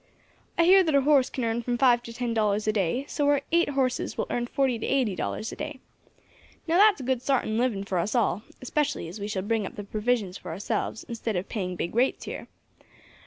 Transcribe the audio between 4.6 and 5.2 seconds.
to eighty